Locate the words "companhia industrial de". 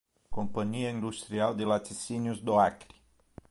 0.31-1.63